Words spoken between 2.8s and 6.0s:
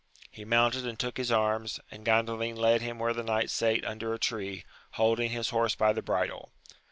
him where the knight sate under a tree, holding his horse by